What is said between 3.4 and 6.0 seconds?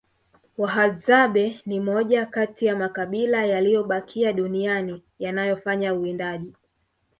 yaliyobakia duniani yanayofanya